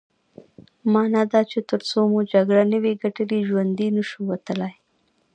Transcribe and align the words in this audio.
مانا 0.93 1.21
دا 1.33 1.41
چې 1.51 1.59
ترڅو 1.69 1.99
مو 2.11 2.19
جګړه 2.33 2.63
نه 2.71 2.77
وي 2.83 2.93
ګټلې 3.03 3.39
ژوندي 3.47 3.87
نه 3.95 4.03
شو 4.09 4.19
وتلای. 4.29 4.73